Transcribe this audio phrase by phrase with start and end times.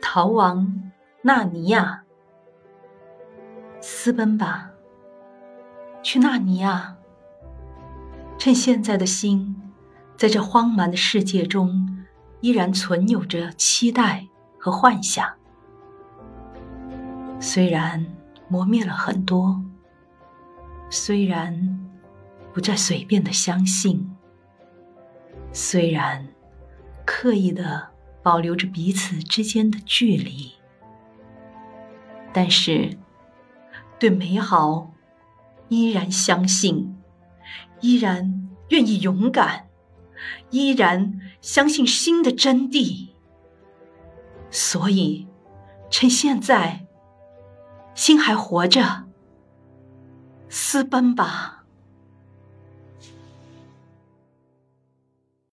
[0.00, 0.92] 逃亡
[1.22, 2.04] 纳尼亚，
[3.80, 4.70] 私奔吧，
[6.02, 6.96] 去纳尼亚。
[8.38, 9.60] 趁现在的心，
[10.16, 12.04] 在这荒蛮的世界中，
[12.40, 14.28] 依然存有着期待
[14.58, 15.28] 和幻想。
[17.40, 18.06] 虽然
[18.48, 19.60] 磨灭了很多，
[20.90, 21.80] 虽然
[22.52, 24.13] 不再随便的相信，
[25.54, 26.28] 虽然
[27.06, 27.94] 刻意的。
[28.24, 30.54] 保留着彼此之间的距离，
[32.32, 32.96] 但是
[33.98, 34.94] 对美好
[35.68, 36.96] 依然相信，
[37.82, 39.68] 依然愿意勇敢，
[40.48, 43.10] 依然相信心的真谛。
[44.50, 45.28] 所以，
[45.90, 46.86] 趁现在
[47.94, 49.04] 心还活着，
[50.48, 51.63] 私奔吧。